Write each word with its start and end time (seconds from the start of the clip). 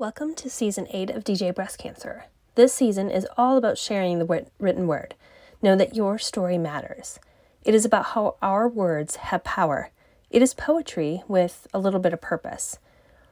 Welcome 0.00 0.34
to 0.36 0.48
season 0.48 0.86
8 0.90 1.10
of 1.10 1.24
DJ 1.24 1.54
Breast 1.54 1.76
Cancer. 1.76 2.24
This 2.54 2.72
season 2.72 3.10
is 3.10 3.26
all 3.36 3.58
about 3.58 3.76
sharing 3.76 4.18
the 4.18 4.46
written 4.58 4.86
word. 4.86 5.14
Know 5.60 5.76
that 5.76 5.94
your 5.94 6.16
story 6.18 6.56
matters. 6.56 7.18
It 7.64 7.74
is 7.74 7.84
about 7.84 8.06
how 8.06 8.36
our 8.40 8.66
words 8.66 9.16
have 9.16 9.44
power. 9.44 9.90
It 10.30 10.40
is 10.40 10.54
poetry 10.54 11.22
with 11.28 11.66
a 11.74 11.78
little 11.78 12.00
bit 12.00 12.14
of 12.14 12.22
purpose. 12.22 12.78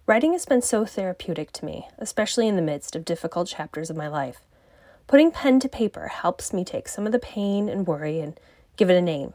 Writing 0.04 0.34
has 0.34 0.44
been 0.44 0.60
so 0.60 0.84
therapeutic 0.84 1.52
to 1.52 1.64
me, 1.64 1.88
especially 1.96 2.46
in 2.46 2.56
the 2.56 2.60
midst 2.60 2.94
of 2.94 3.06
difficult 3.06 3.48
chapters 3.48 3.88
of 3.88 3.96
my 3.96 4.08
life. 4.08 4.42
Putting 5.06 5.30
pen 5.30 5.60
to 5.60 5.70
paper 5.70 6.08
helps 6.08 6.52
me 6.52 6.66
take 6.66 6.86
some 6.88 7.06
of 7.06 7.12
the 7.12 7.18
pain 7.18 7.70
and 7.70 7.86
worry 7.86 8.20
and 8.20 8.38
give 8.76 8.90
it 8.90 8.96
a 8.98 9.00
name. 9.00 9.32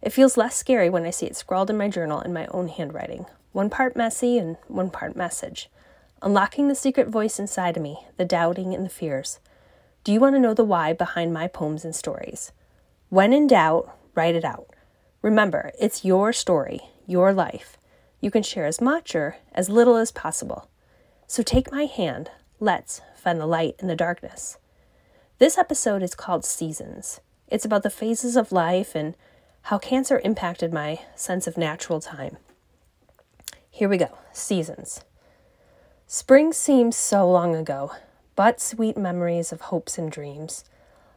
It 0.00 0.14
feels 0.14 0.38
less 0.38 0.56
scary 0.56 0.88
when 0.88 1.04
I 1.04 1.10
see 1.10 1.26
it 1.26 1.36
scrawled 1.36 1.68
in 1.68 1.76
my 1.76 1.88
journal 1.88 2.22
in 2.22 2.32
my 2.32 2.46
own 2.46 2.68
handwriting, 2.68 3.26
one 3.52 3.68
part 3.68 3.96
messy 3.96 4.38
and 4.38 4.56
one 4.66 4.88
part 4.88 5.14
message 5.14 5.68
unlocking 6.22 6.68
the 6.68 6.74
secret 6.74 7.08
voice 7.08 7.38
inside 7.38 7.76
of 7.76 7.82
me, 7.82 7.98
the 8.16 8.24
doubting 8.24 8.74
and 8.74 8.84
the 8.84 8.90
fears. 8.90 9.40
Do 10.04 10.12
you 10.12 10.20
want 10.20 10.34
to 10.34 10.40
know 10.40 10.54
the 10.54 10.64
why 10.64 10.92
behind 10.92 11.32
my 11.32 11.48
poems 11.48 11.84
and 11.84 11.94
stories? 11.94 12.52
When 13.08 13.32
in 13.32 13.46
doubt, 13.46 13.96
write 14.14 14.34
it 14.34 14.44
out. 14.44 14.68
Remember, 15.22 15.72
it's 15.78 16.04
your 16.04 16.32
story, 16.32 16.80
your 17.06 17.32
life. 17.32 17.76
You 18.20 18.30
can 18.30 18.42
share 18.42 18.66
as 18.66 18.80
much 18.80 19.14
or 19.14 19.36
as 19.52 19.68
little 19.68 19.96
as 19.96 20.12
possible. 20.12 20.70
So 21.26 21.42
take 21.42 21.72
my 21.72 21.84
hand. 21.84 22.30
Let's 22.58 23.00
find 23.16 23.40
the 23.40 23.46
light 23.46 23.76
in 23.78 23.88
the 23.88 23.96
darkness. 23.96 24.58
This 25.38 25.58
episode 25.58 26.02
is 26.02 26.14
called 26.14 26.44
Seasons. 26.44 27.20
It's 27.48 27.64
about 27.64 27.82
the 27.82 27.90
phases 27.90 28.36
of 28.36 28.52
life 28.52 28.94
and 28.94 29.16
how 29.62 29.78
cancer 29.78 30.20
impacted 30.24 30.72
my 30.72 31.00
sense 31.14 31.46
of 31.46 31.56
natural 31.56 32.00
time. 32.00 32.36
Here 33.70 33.88
we 33.88 33.96
go 33.96 34.18
Seasons. 34.32 35.02
Spring 36.12 36.52
seems 36.52 36.96
so 36.96 37.30
long 37.30 37.54
ago, 37.54 37.92
but 38.34 38.60
sweet 38.60 38.96
memories 38.96 39.52
of 39.52 39.60
hopes 39.60 39.96
and 39.96 40.10
dreams. 40.10 40.64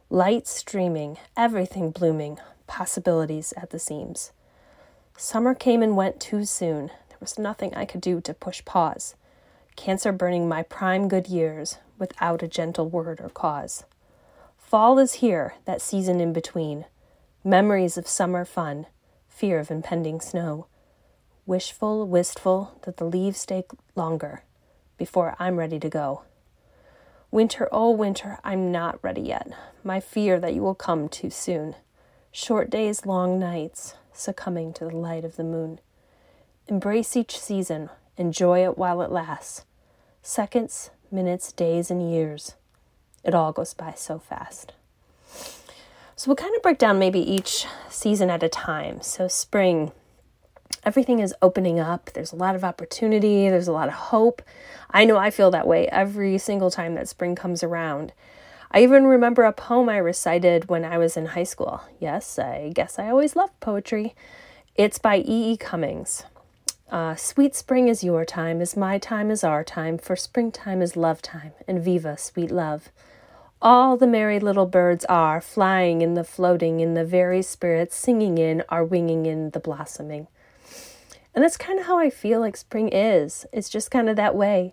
Light 0.08 0.46
streaming, 0.46 1.18
everything 1.36 1.90
blooming, 1.90 2.38
possibilities 2.68 3.52
at 3.56 3.70
the 3.70 3.80
seams. 3.80 4.30
Summer 5.16 5.52
came 5.52 5.82
and 5.82 5.96
went 5.96 6.20
too 6.20 6.44
soon. 6.44 6.92
There 7.08 7.18
was 7.18 7.40
nothing 7.40 7.74
I 7.74 7.86
could 7.86 8.02
do 8.02 8.20
to 8.20 8.32
push 8.32 8.64
pause. 8.64 9.16
Cancer 9.74 10.12
burning 10.12 10.48
my 10.48 10.62
prime 10.62 11.08
good 11.08 11.26
years 11.26 11.78
without 11.98 12.44
a 12.44 12.46
gentle 12.46 12.88
word 12.88 13.20
or 13.20 13.30
cause. 13.30 13.82
Fall 14.56 15.00
is 15.00 15.14
here, 15.14 15.54
that 15.64 15.82
season 15.82 16.20
in 16.20 16.32
between. 16.32 16.84
Memories 17.42 17.98
of 17.98 18.06
summer 18.06 18.44
fun, 18.44 18.86
fear 19.26 19.58
of 19.58 19.72
impending 19.72 20.20
snow. 20.20 20.68
Wishful, 21.46 22.06
wistful 22.06 22.78
that 22.82 22.98
the 22.98 23.04
leaves 23.04 23.40
stay 23.40 23.64
longer 23.96 24.44
before 24.96 25.36
I'm 25.38 25.56
ready 25.56 25.78
to 25.80 25.88
go. 25.88 26.22
Winter, 27.30 27.68
oh 27.72 27.90
winter, 27.90 28.38
I'm 28.44 28.70
not 28.70 29.02
ready 29.02 29.22
yet. 29.22 29.48
My 29.82 30.00
fear 30.00 30.38
that 30.38 30.54
you 30.54 30.62
will 30.62 30.74
come 30.74 31.08
too 31.08 31.30
soon. 31.30 31.74
Short 32.30 32.70
days, 32.70 33.06
long 33.06 33.38
nights, 33.38 33.94
succumbing 34.12 34.72
to 34.74 34.84
the 34.84 34.96
light 34.96 35.24
of 35.24 35.36
the 35.36 35.44
moon. 35.44 35.80
Embrace 36.68 37.16
each 37.16 37.38
season, 37.38 37.90
enjoy 38.16 38.64
it 38.64 38.78
while 38.78 39.02
it 39.02 39.10
lasts. 39.10 39.64
Seconds, 40.22 40.90
minutes, 41.10 41.52
days, 41.52 41.90
and 41.90 42.10
years. 42.10 42.54
It 43.24 43.34
all 43.34 43.52
goes 43.52 43.74
by 43.74 43.94
so 43.96 44.18
fast. 44.18 44.72
So 46.16 46.28
we'll 46.28 46.36
kind 46.36 46.54
of 46.54 46.62
break 46.62 46.78
down 46.78 46.98
maybe 46.98 47.18
each 47.18 47.66
season 47.88 48.30
at 48.30 48.42
a 48.42 48.48
time. 48.48 49.00
So, 49.02 49.26
spring, 49.26 49.92
everything 50.84 51.20
is 51.20 51.34
opening 51.42 51.80
up. 51.80 52.10
There's 52.12 52.32
a 52.32 52.36
lot 52.36 52.54
of 52.54 52.64
opportunity, 52.64 53.48
there's 53.48 53.68
a 53.68 53.72
lot 53.72 53.88
of 53.88 53.94
hope. 53.94 54.42
I 54.90 55.04
know 55.04 55.16
I 55.16 55.30
feel 55.30 55.50
that 55.50 55.66
way 55.66 55.88
every 55.88 56.38
single 56.38 56.70
time 56.70 56.94
that 56.94 57.08
spring 57.08 57.34
comes 57.34 57.62
around. 57.62 58.12
I 58.70 58.82
even 58.82 59.06
remember 59.06 59.44
a 59.44 59.52
poem 59.52 59.88
I 59.88 59.98
recited 59.98 60.68
when 60.68 60.84
I 60.84 60.98
was 60.98 61.16
in 61.16 61.26
high 61.26 61.44
school. 61.44 61.82
Yes, 62.00 62.38
I 62.38 62.72
guess 62.74 62.98
I 62.98 63.08
always 63.08 63.36
loved 63.36 63.58
poetry. 63.60 64.14
It's 64.74 64.98
by 64.98 65.18
E. 65.18 65.52
E. 65.52 65.56
Cummings. 65.56 66.24
Uh, 66.90 67.14
sweet 67.14 67.54
spring 67.54 67.88
is 67.88 68.04
your 68.04 68.24
time, 68.24 68.60
is 68.60 68.76
my 68.76 68.98
time, 68.98 69.30
is 69.30 69.42
our 69.42 69.64
time, 69.64 69.96
for 69.96 70.16
springtime 70.16 70.82
is 70.82 70.96
love 70.96 71.22
time, 71.22 71.52
and 71.66 71.82
viva, 71.82 72.18
sweet 72.18 72.50
love. 72.50 72.90
All 73.62 73.96
the 73.96 74.06
merry 74.06 74.38
little 74.38 74.66
birds 74.66 75.04
are 75.06 75.40
flying 75.40 76.02
in 76.02 76.14
the 76.14 76.24
floating 76.24 76.80
in 76.80 76.94
the 76.94 77.04
very 77.04 77.42
spirits, 77.42 77.96
singing 77.96 78.38
in, 78.38 78.62
are 78.68 78.84
winging 78.84 79.24
in 79.24 79.50
the 79.50 79.60
blossoming. 79.60 80.26
And 81.34 81.42
that's 81.42 81.56
kind 81.56 81.80
of 81.80 81.86
how 81.86 81.98
I 81.98 82.10
feel 82.10 82.40
like 82.40 82.56
spring 82.56 82.88
is. 82.88 83.44
It's 83.52 83.68
just 83.68 83.90
kind 83.90 84.08
of 84.08 84.16
that 84.16 84.36
way. 84.36 84.72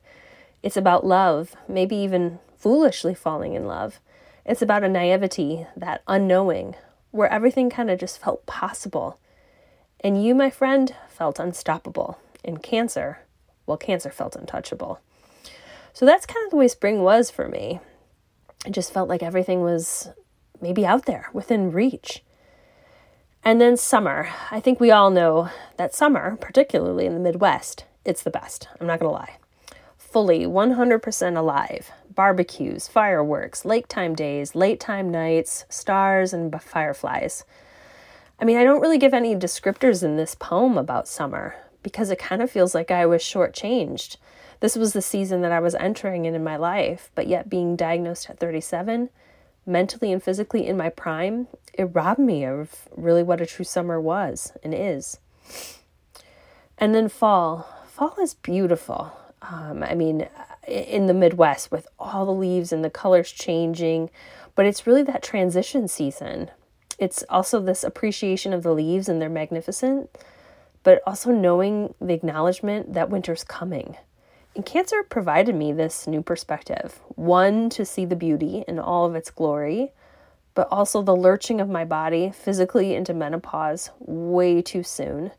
It's 0.62 0.78
about 0.78 1.06
love, 1.06 1.56
maybe 1.68 1.96
even 1.96 2.40
foolishly 2.56 3.16
falling 3.16 3.54
in 3.54 3.66
love. 3.66 4.00
It's 4.46 4.62
about 4.62 4.84
a 4.84 4.90
naivety, 4.90 5.66
that 5.76 6.04
unknowing, 6.08 6.76
where 7.10 7.32
everything 7.32 7.70
kind 7.70 7.90
of 7.90 8.00
just 8.00 8.20
felt 8.20 8.46
possible. 8.46 9.20
And 10.02 10.24
you, 10.24 10.36
my 10.36 10.50
friend, 10.50 10.96
felt 11.10 11.40
unstoppable. 11.40 12.20
And 12.44 12.62
cancer, 12.62 13.20
well, 13.66 13.78
cancer 13.78 14.12
felt 14.12 14.36
untouchable. 14.36 15.00
So 15.94 16.06
that's 16.06 16.26
kind 16.26 16.44
of 16.46 16.52
the 16.52 16.58
way 16.58 16.68
spring 16.68 17.02
was 17.02 17.30
for 17.32 17.48
me. 17.48 17.80
It 18.66 18.72
just 18.72 18.94
felt 18.94 19.10
like 19.10 19.24
everything 19.24 19.62
was 19.62 20.10
maybe 20.62 20.86
out 20.86 21.06
there, 21.06 21.30
within 21.34 21.72
reach. 21.72 22.24
And 23.44 23.60
then 23.60 23.76
summer. 23.76 24.30
I 24.52 24.60
think 24.60 24.80
we 24.80 24.92
all 24.92 25.10
know 25.10 25.50
that 25.78 25.96
summer, 25.96 26.36
particularly 26.36 27.08
in 27.08 27.16
the 27.16 27.20
Midwest, 27.20 27.86
it's 28.06 28.22
the 28.22 28.30
best. 28.30 28.68
I'm 28.80 28.86
not 28.86 29.00
going 29.00 29.10
to 29.10 29.18
lie. 29.18 29.38
Fully 29.98 30.46
100% 30.46 31.38
alive. 31.38 31.92
Barbecues, 32.14 32.88
fireworks, 32.88 33.66
late 33.66 33.90
time 33.90 34.14
days, 34.14 34.54
late 34.54 34.80
time 34.80 35.10
nights, 35.10 35.66
stars, 35.70 36.34
and 36.34 36.62
fireflies. 36.62 37.44
I 38.40 38.46
mean, 38.46 38.58
I 38.58 38.64
don't 38.64 38.82
really 38.82 39.00
give 39.00 39.14
any 39.14 39.36
descriptors 39.36 40.04
in 40.04 40.18
this 40.18 40.36
poem 40.36 40.78
about 40.78 41.08
summer 41.08 41.56
because 41.82 42.12
it 42.12 42.20
kind 42.20 42.44
of 42.44 42.52
feels 42.52 42.76
like 42.76 42.92
I 42.92 43.08
was 43.08 43.24
shortchanged. 43.24 44.18
This 44.60 44.76
was 44.76 44.94
the 44.94 45.02
season 45.02 45.42
that 45.42 45.52
I 45.52 45.60
was 45.60 45.74
entering 45.76 46.26
in 46.26 46.36
in 46.36 46.44
my 46.44 46.58
life, 46.58 47.10
but 47.16 47.26
yet 47.26 47.50
being 47.50 47.76
diagnosed 47.76 48.30
at 48.30 48.40
37 48.40 49.10
mentally 49.66 50.12
and 50.12 50.22
physically 50.22 50.68
in 50.68 50.78
my 50.78 50.90
prime, 50.90 51.48
it 51.74 51.86
robbed 51.86 52.20
me 52.20 52.46
of 52.46 52.88
really 52.96 53.24
what 53.24 53.42
a 53.42 53.46
true 53.46 53.66
summer 53.66 54.00
was 54.00 54.54
and 54.64 54.74
is. 54.74 55.20
And 56.78 56.96
then 56.96 57.10
fall. 57.10 57.68
Fall 57.88 58.16
is 58.22 58.34
beautiful. 58.34 59.12
Um, 59.42 59.84
I 59.84 59.96
mean, 59.96 60.28
in 60.68 61.08
the 61.08 61.14
Midwest 61.14 61.72
with 61.72 61.88
all 62.00 62.26
the 62.26 62.32
leaves 62.32 62.72
and 62.72 62.84
the 62.84 62.90
colors 62.90 63.32
changing, 63.32 64.10
but 64.56 64.66
it's 64.66 64.86
really 64.86 65.04
that 65.04 65.24
transition 65.24 65.88
season. 65.88 66.52
It's 67.00 67.24
also 67.30 67.60
this 67.60 67.84
appreciation 67.84 68.54
of 68.54 68.64
the 68.64 68.74
leaves 68.74 69.10
and 69.10 69.22
they're 69.22 69.30
magnificent, 69.30 70.10
but 70.84 71.02
also 71.06 71.32
knowing 71.32 71.94
the 72.00 72.14
acknowledgement 72.14 72.94
that 72.94 73.10
winter's 73.10 73.44
coming. 73.44 73.98
And 74.56 74.66
cancer 74.66 75.04
provided 75.04 75.56
me 75.56 75.72
this 75.72 76.08
new 76.08 76.22
perspective 76.22 77.00
one, 77.16 77.70
to 77.70 77.86
see 77.86 78.06
the 78.06 78.16
beauty 78.16 78.64
in 78.68 78.80
all 78.80 79.06
of 79.06 79.16
its 79.16 79.32
glory, 79.32 79.92
but 80.54 80.68
also 80.70 81.02
the 81.02 81.16
lurching 81.16 81.62
of 81.62 81.70
my 81.70 81.86
body 81.86 82.32
physically 82.32 82.94
into 82.94 83.14
menopause 83.14 83.92
way 84.00 84.62
too 84.62 84.84
soon. 84.84 85.32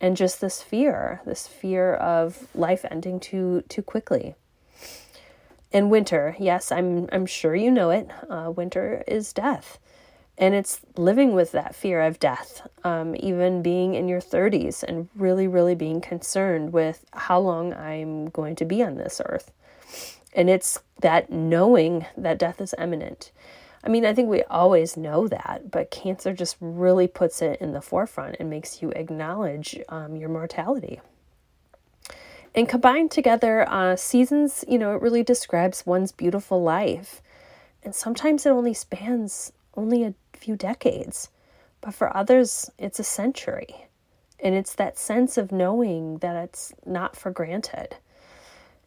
And 0.00 0.16
just 0.16 0.40
this 0.40 0.62
fear, 0.62 1.20
this 1.24 1.48
fear 1.48 1.94
of 1.94 2.46
life 2.54 2.84
ending 2.90 3.18
too 3.18 3.64
too 3.68 3.82
quickly. 3.82 4.34
In 5.72 5.90
winter, 5.90 6.36
yes, 6.38 6.70
I'm 6.70 7.08
I'm 7.10 7.26
sure 7.26 7.56
you 7.56 7.70
know 7.70 7.90
it. 7.90 8.08
Uh, 8.28 8.52
winter 8.54 9.02
is 9.08 9.32
death, 9.32 9.78
and 10.36 10.54
it's 10.54 10.80
living 10.96 11.34
with 11.34 11.52
that 11.52 11.74
fear 11.74 12.02
of 12.02 12.18
death, 12.18 12.66
um, 12.82 13.14
even 13.18 13.62
being 13.62 13.94
in 13.94 14.08
your 14.08 14.20
30s 14.20 14.82
and 14.82 15.08
really, 15.14 15.46
really 15.46 15.76
being 15.76 16.00
concerned 16.00 16.72
with 16.72 17.04
how 17.12 17.38
long 17.38 17.72
I'm 17.72 18.26
going 18.30 18.56
to 18.56 18.64
be 18.64 18.82
on 18.82 18.96
this 18.96 19.20
earth. 19.24 19.52
And 20.34 20.50
it's 20.50 20.80
that 21.00 21.30
knowing 21.30 22.06
that 22.16 22.38
death 22.38 22.60
is 22.60 22.74
imminent. 22.78 23.30
I 23.84 23.88
mean, 23.88 24.04
I 24.04 24.12
think 24.12 24.28
we 24.28 24.42
always 24.44 24.96
know 24.96 25.28
that, 25.28 25.70
but 25.70 25.90
cancer 25.90 26.32
just 26.32 26.56
really 26.60 27.06
puts 27.06 27.40
it 27.40 27.60
in 27.60 27.72
the 27.72 27.82
forefront 27.82 28.36
and 28.40 28.50
makes 28.50 28.82
you 28.82 28.90
acknowledge 28.90 29.78
um, 29.88 30.16
your 30.16 30.30
mortality. 30.30 31.00
And 32.56 32.68
combined 32.68 33.10
together, 33.10 33.68
uh, 33.68 33.94
seasons, 33.96 34.64
you 34.66 34.78
know, 34.78 34.94
it 34.96 35.02
really 35.02 35.22
describes 35.22 35.86
one's 35.86 36.12
beautiful 36.12 36.62
life. 36.62 37.20
And 37.82 37.94
sometimes 37.94 38.46
it 38.46 38.50
only 38.50 38.74
spans 38.74 39.52
only 39.76 40.04
a 40.04 40.14
few 40.32 40.56
decades, 40.56 41.30
but 41.80 41.94
for 41.94 42.16
others, 42.16 42.70
it's 42.78 42.98
a 42.98 43.04
century. 43.04 43.86
And 44.40 44.54
it's 44.54 44.74
that 44.74 44.98
sense 44.98 45.36
of 45.38 45.52
knowing 45.52 46.18
that 46.18 46.36
it's 46.36 46.74
not 46.84 47.16
for 47.16 47.30
granted. 47.30 47.96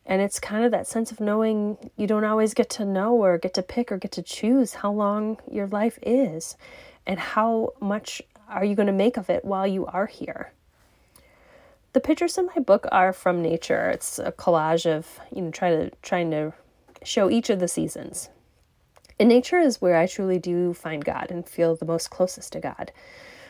And 0.06 0.22
it's 0.22 0.40
kind 0.40 0.64
of 0.64 0.72
that 0.72 0.88
sense 0.88 1.12
of 1.12 1.20
knowing 1.20 1.78
you 1.98 2.08
don't 2.08 2.24
always 2.24 2.54
get 2.54 2.70
to 2.72 2.86
know 2.86 3.14
or 3.14 3.38
get 3.38 3.54
to 3.56 3.62
pick 3.62 3.92
or 3.92 3.98
get 3.98 4.12
to 4.14 4.22
choose 4.22 4.76
how 4.76 4.92
long 4.92 5.40
your 5.52 5.68
life 5.68 6.00
is 6.02 6.56
and 7.06 7.20
how 7.20 7.74
much 7.82 8.22
are 8.48 8.64
you 8.64 8.76
going 8.76 8.88
to 8.88 8.94
make 8.94 9.18
of 9.18 9.30
it 9.30 9.44
while 9.44 9.68
you 9.68 9.86
are 9.88 10.06
here. 10.06 10.54
The 11.94 12.00
pictures 12.00 12.38
in 12.38 12.46
my 12.46 12.62
book 12.62 12.88
are 12.92 13.12
from 13.12 13.42
nature. 13.42 13.90
It's 13.90 14.20
a 14.20 14.32
collage 14.32 14.86
of, 14.86 15.20
you 15.34 15.42
know, 15.42 15.52
try 15.52 15.72
to 15.72 15.90
trying 16.02 16.32
to 16.32 16.54
show 17.04 17.30
each 17.30 17.50
of 17.50 17.60
the 17.60 17.68
seasons. 17.68 18.30
And 19.20 19.30
nature 19.30 19.60
is 19.60 19.82
where 19.82 19.98
I 19.98 20.06
truly 20.06 20.40
do 20.40 20.74
find 20.74 21.04
God 21.04 21.32
and 21.32 21.48
feel 21.48 21.76
the 21.76 21.86
most 21.86 22.10
closest 22.10 22.54
to 22.54 22.60
God. 22.60 22.92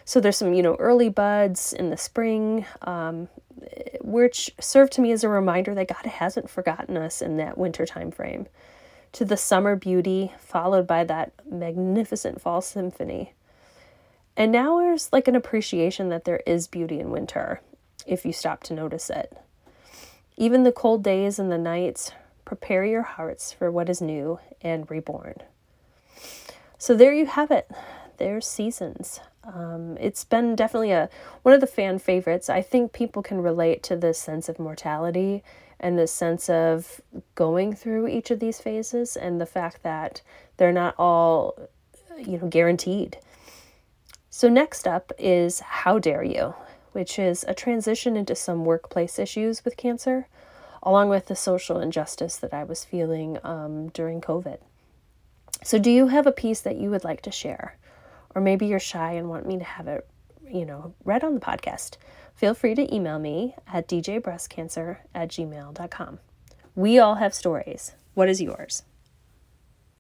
So 0.06 0.22
there's 0.22 0.38
some, 0.38 0.54
you 0.54 0.64
know, 0.64 0.76
early 0.76 1.10
buds 1.10 1.74
in 1.74 1.90
the 1.90 1.98
spring, 1.98 2.66
um, 2.82 3.28
which 4.00 4.52
serve 4.62 4.90
to 4.92 5.02
me 5.02 5.12
as 5.12 5.26
a 5.26 5.30
reminder 5.30 5.76
that 5.76 5.90
God 5.90 6.06
hasn't 6.06 6.50
forgotten 6.50 6.96
us 6.96 7.22
in 7.22 7.36
that 7.38 7.58
winter 7.58 7.86
time 7.86 8.12
frame. 8.12 8.48
To 9.14 9.26
the 9.26 9.36
summer 9.36 9.76
beauty, 9.76 10.32
followed 10.40 10.88
by 10.88 11.04
that 11.04 11.34
magnificent 11.50 12.40
fall 12.40 12.62
symphony. 12.62 13.34
And 14.38 14.52
now 14.52 14.78
there's 14.80 15.12
like 15.12 15.28
an 15.28 15.36
appreciation 15.36 16.10
that 16.10 16.24
there 16.24 16.42
is 16.46 16.68
beauty 16.68 17.00
in 17.00 17.10
winter, 17.10 17.60
if 18.06 18.26
you 18.26 18.32
stop 18.32 18.64
to 18.64 18.74
notice 18.74 19.10
it. 19.10 19.36
Even 20.38 20.64
the 20.64 20.72
cold 20.72 21.04
days 21.04 21.40
and 21.40 21.52
the 21.52 21.58
nights 21.58 22.12
prepare 22.46 22.86
your 22.86 23.02
hearts 23.02 23.52
for 23.52 23.72
what 23.72 23.90
is 23.90 24.02
new 24.02 24.40
and 24.62 24.90
reborn. 24.90 25.36
So 26.78 26.96
there 26.96 27.14
you 27.14 27.26
have 27.26 27.52
it. 27.52 27.70
There's 28.18 28.48
seasons. 28.48 29.20
Um, 29.44 29.98
it's 30.00 30.24
been 30.24 30.56
definitely 30.56 30.92
a 30.92 31.10
one 31.42 31.54
of 31.54 31.62
the 31.62 31.68
fan 31.68 32.00
favorites. 32.00 32.50
I 32.50 32.62
think 32.62 32.92
people 32.92 33.24
can 33.24 33.42
relate 33.42 33.82
to 33.84 33.96
this 33.96 34.20
sense 34.20 34.50
of 34.50 34.60
mortality 34.60 35.44
and 35.80 35.98
this 35.98 36.12
sense 36.12 36.50
of 36.50 37.02
going 37.36 37.74
through 37.74 38.08
each 38.08 38.32
of 38.32 38.40
these 38.40 38.60
phases 38.60 39.16
and 39.16 39.40
the 39.40 39.46
fact 39.46 39.84
that 39.84 40.22
they're 40.58 40.72
not 40.72 40.96
all 40.98 41.58
you 42.18 42.38
know 42.38 42.48
guaranteed. 42.48 43.18
So 44.30 44.50
next 44.50 44.88
up 44.88 45.12
is 45.18 45.62
How 45.62 45.98
Dare 45.98 46.24
You, 46.24 46.54
which 46.92 47.18
is 47.18 47.44
a 47.48 47.54
transition 47.54 48.16
into 48.16 48.36
some 48.36 48.66
workplace 48.66 49.18
issues 49.18 49.66
with 49.66 49.78
cancer, 49.78 50.28
along 50.84 51.10
with 51.10 51.28
the 51.28 51.36
social 51.36 51.80
injustice 51.80 52.36
that 52.38 52.54
I 52.54 52.64
was 52.64 52.86
feeling 52.86 53.40
um, 53.44 53.88
during 53.90 54.22
COVID. 54.22 54.60
So, 55.64 55.80
do 55.80 55.90
you 55.92 56.08
have 56.08 56.28
a 56.28 56.32
piece 56.32 56.62
that 56.62 56.78
you 56.78 56.90
would 56.90 57.04
like 57.04 57.22
to 57.22 57.32
share? 57.32 57.78
Or 58.36 58.42
maybe 58.42 58.68
you're 58.68 58.80
shy 58.80 59.14
and 59.14 59.30
want 59.30 59.48
me 59.48 59.58
to 59.58 59.64
have 59.64 59.88
it, 59.88 60.08
you 60.48 60.66
know, 60.66 60.94
read 61.04 61.24
on 61.24 61.34
the 61.34 61.40
podcast. 61.40 61.98
Feel 62.36 62.54
free 62.54 62.76
to 62.76 62.94
email 62.94 63.18
me 63.18 63.56
at 63.72 63.88
djbreastcancer 63.88 64.98
at 65.16 65.30
gmail.com. 65.30 66.20
We 66.76 67.00
all 67.00 67.16
have 67.16 67.34
stories. 67.34 67.94
What 68.14 68.30
is 68.30 68.42
yours? 68.42 68.84